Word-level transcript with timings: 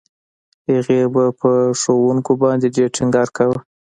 هغې 0.71 0.99
به 1.13 1.23
په 1.39 1.51
ښوونکو 1.79 2.31
باندې 2.43 2.67
ډېر 2.75 2.89
ټينګار 2.95 3.27
کاوه. 3.37 3.59